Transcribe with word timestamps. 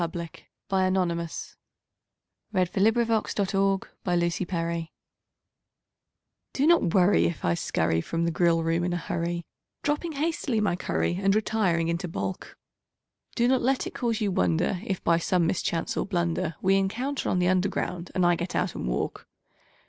CUPID'S 0.03 0.41
DARTS 0.67 0.71
(Which 0.71 0.77
are 0.79 0.87
a 0.87 0.91
growing 0.91 1.07
menace 1.09 1.57
to 3.35 3.45
the 3.45 3.87
public) 4.03 4.89
Do 6.53 6.65
not 6.65 6.95
worry 6.95 7.25
if 7.25 7.45
I 7.45 7.53
scurry 7.53 8.01
from 8.01 8.25
the 8.25 8.31
grill 8.31 8.63
room 8.63 8.83
in 8.83 8.93
a 8.93 8.97
hurry, 8.97 9.45
Dropping 9.83 10.13
hastily 10.13 10.59
my 10.59 10.75
curry 10.75 11.19
and 11.21 11.35
re 11.35 11.41
tiring 11.43 11.87
into 11.87 12.07
balk; 12.07 12.57
Do 13.35 13.47
not 13.47 13.61
let 13.61 13.85
it 13.85 13.93
cause 13.93 14.19
you 14.19 14.31
wonder 14.31 14.79
if, 14.83 15.03
by 15.03 15.19
some 15.19 15.45
mischance 15.45 15.95
or 15.95 16.07
blunder, 16.07 16.55
We 16.63 16.77
encounter 16.77 17.29
on 17.29 17.37
the 17.37 17.49
Underground 17.49 18.09
and 18.15 18.25
I 18.25 18.33
get 18.35 18.55
out 18.55 18.73
and 18.73 18.87
walk. 18.87 19.27